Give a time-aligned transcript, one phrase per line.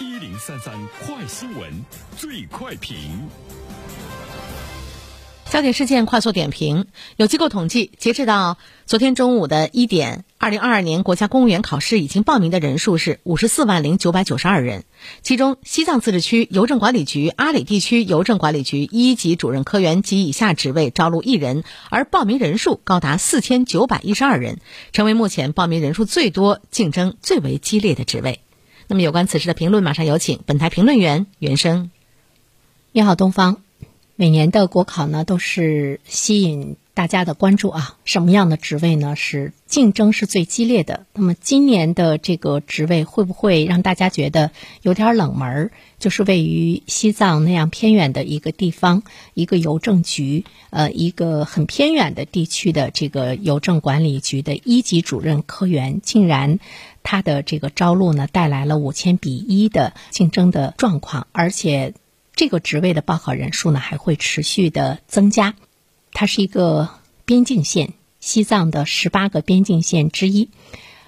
[0.00, 0.74] 一零三三
[1.06, 1.84] 快新闻，
[2.16, 2.96] 最快评。
[5.48, 6.86] 焦点事件快速点评。
[7.16, 14.82] 有机构统计，截止到昨天中午的一点，二零二二年国家公务员考试已经报名的人数是五十四万零九百九十二人。
[15.22, 24.58] 其中，西藏自治区邮政管理局阿里地区邮政管理局一级主任科员及以下职位招录一人，而报名人数高达四千九百一十二人，
[24.92, 28.40] 成为目前报名人数最多、竞争最为激烈的职位。
[28.86, 31.90] 那么，有关此事的评论，马上有请本台评论员袁生。
[32.92, 33.62] 你好，东方。
[34.16, 37.98] 每年的国考呢，都是吸引大家的关注啊。
[38.04, 39.16] 什么样的职位呢？
[39.16, 41.06] 是竞争是最激烈的。
[41.12, 45.70] 那么今年的这个职位会不会让大家觉得有点冷门？
[45.98, 49.02] 就是位于西藏那样偏远的一个地方，
[49.34, 56.58] 一个邮政局，呃，一个很偏远的地区的这个邮政管理局的一级主任科员，竟然
[57.02, 61.94] 他的这个招录呢，带来了五千比一的竞争的状况，而且。
[62.36, 65.54] 这个职位的报考人数呢还会持续的增加，
[66.14, 66.88] 它是一个
[67.26, 70.48] 边境线，西藏的十八个边境线之一，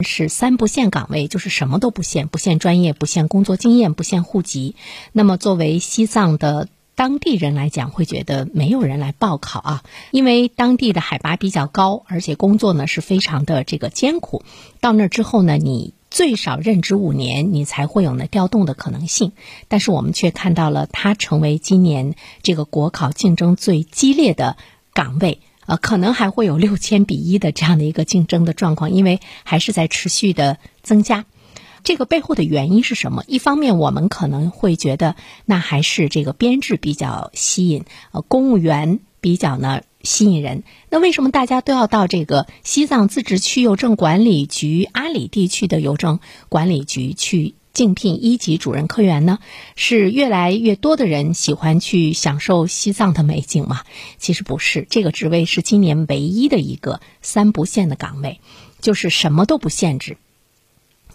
[0.01, 4.75] 是三不限岗位，就是什么都不限，不限专业，不限工作经验，不限户籍。
[5.13, 14.43] 那么作为西藏的当地人来讲，会觉得没有人来报考啊，因为当地的海拔比较高，而且工作呢是非常的这个艰苦。
[14.81, 15.95] 到那之后呢，你。
[16.09, 19.33] 最少任职五年，你才会有呢调动的可能性。
[19.69, 24.57] 但是我们却看到了它成为今年这个国考竞争最激烈的
[24.97, 31.27] 岗位，呃，可能还会有六千比一的这样的一个竞争的状况，因为还是在持续的增加。
[31.84, 33.22] 这个背后的原因是什么？
[33.27, 39.83] 一方面，我们可能会觉得那还是这个编制比较吸引，呃，公务员比较呢。
[40.02, 49.39] 吸引人，那为什么大家都要到这个西藏自治区邮政管理局阿里地区的邮政管理局去竞聘一级主任科员呢？
[49.75, 53.83] 是越来越多的人喜欢去享受西藏的美景吗？
[54.17, 58.41] 其实不是，这个职位是今年唯一的一个三不限的岗位，
[58.81, 60.17] 就是什么都不限制。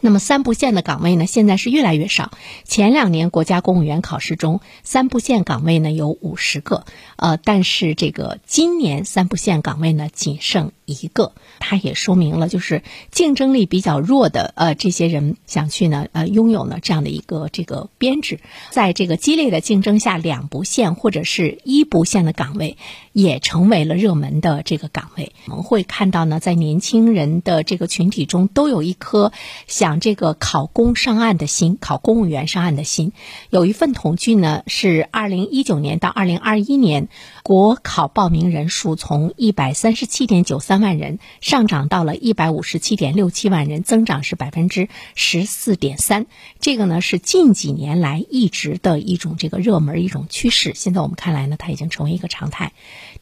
[0.03, 2.31] 那么三不限的岗位呢，现在是越来越少。
[2.65, 6.85] 前两年国家公务员考试中，三不限岗位呢有五十个，
[7.17, 12.81] 呃，但是这个今年三不限岗位呢仅剩一个，它也说明了就是
[13.11, 18.39] 竞争力比较弱的呃这些人想去呢呃拥有呢这样的一个这个编制，
[18.71, 22.75] 在这个激烈的竞争下，两不限或者是一不限的岗位
[23.13, 25.31] 也成为了热门的这个岗位。
[25.45, 29.31] 我们会看到呢，在年轻人的这个群体中，都有一颗
[29.67, 29.90] 想。
[29.99, 33.11] 这个考公上岸的心，考公务员上岸的心，
[33.49, 37.09] 有一份统计呢，是二零一九年到二零二一年
[37.43, 46.27] 国考报名人数从一百三十七点九三万人上涨到了一百五十七点六七万人，增长是百分之十四点三。
[46.61, 50.73] 这个呢是近几年来一直的一种这个热门一种趋势。
[50.75, 52.71] 现在我们看来呢，它已经成为一个常态。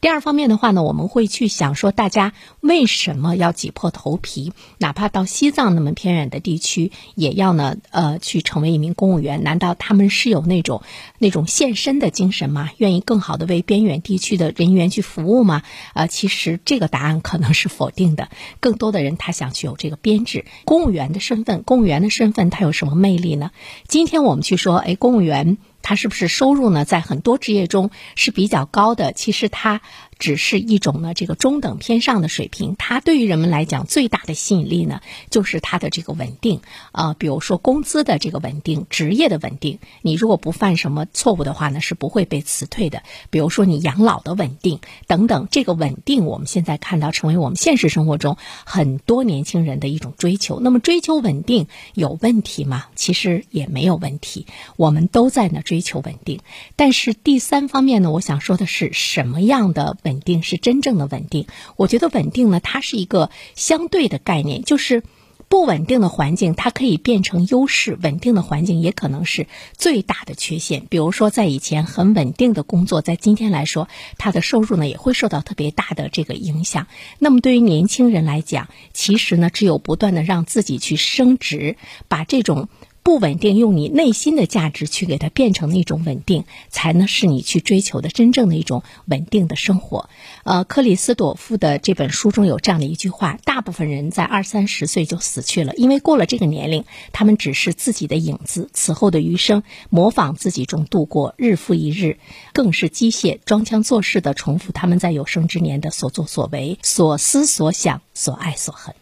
[0.02, 9.42] 第二方面的话呢，我们会去想说，大家为什么要挤破头皮，哪怕到西藏那么偏远的地区，也要呢呃去成为一名公务员？
[9.42, 10.82] 难道他们是有那种
[11.18, 12.70] 那种献身的精神吗？
[12.76, 15.62] 愿意更好的为边远地区的人员去服务吗？
[15.94, 18.28] 呃，其实这个答案可能是否定的。
[18.60, 23.50] 更多的人他想去有这个编制，公务员的身份，公务员的身份他有什么魅力呢？
[23.88, 25.58] 今天我们去说，哎，公务员。
[25.82, 26.84] 他是不是收入呢？
[26.84, 29.14] 在很多职业中是比较高的。
[29.14, 29.80] 其实他
[30.20, 32.76] 只是一种呢，这个中等偏上的水平。
[32.78, 35.00] 它对于人们来讲最大的吸引力呢，
[35.30, 36.60] 就是它的这个稳定
[36.92, 39.78] 啊，比如说工资的这个稳定，职业的稳定。
[40.02, 43.02] 你如果不犯什么错误的话呢，是不会被辞退的。
[43.30, 50.60] 比如说你养老的稳定等等，这个稳定我们现在看到成为我们现实生活中很多年轻人的一种追求。
[50.60, 52.84] 那么追求稳定有问题吗？
[52.94, 54.44] 其实也没有问题，
[54.76, 55.62] 我们都在呢。
[55.70, 56.40] 追求稳定，
[56.74, 61.46] 但是第三方面呢，我想说的是什么样的稳稳定是真正的稳定？
[61.76, 65.04] 我觉得稳定呢，它是一个相对的概念，就是
[65.48, 69.46] 不稳定的环境它可以变成优势，稳定的环境也可能是
[69.76, 70.86] 最大的缺陷。
[70.90, 73.88] 比如说，在以前很稳定的工作，在今天来说，
[74.18, 76.88] 他的收入呢也会受到特别大的这个影响。
[77.20, 81.76] 那么对于年轻人来讲，其实呢，只有不断的让自己去升职，
[82.08, 82.68] 把这种。
[83.02, 90.08] 不稳定，用你内心的价值去给它变成那种稳定，才能是你去追求的真正的一种稳定的生活。
[90.44, 102.18] 呃，克里斯朵夫的这本书中有这样的一句话：大部分人在二三十岁就死去了，因为过了这个年龄，他们只是自己的影子，此后的余生模仿自己中度过，日复一日，
[102.52, 108.94] 更是机械装腔作势的重复他们在有生之年的所作所为、所思所想、所爱所恨。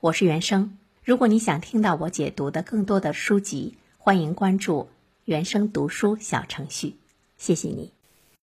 [0.00, 0.78] 我是原生。
[1.08, 4.90] 如果你想听到我解读的更多的书籍欢迎关注
[5.24, 6.96] 原生读书小程序。
[7.38, 7.97] 谢谢你。